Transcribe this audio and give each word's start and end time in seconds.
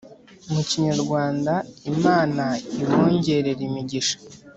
mukinyarwanda, 0.53 1.53
imana 1.91 2.45
ibongerere 2.81 3.51
Imigisha 3.69 4.17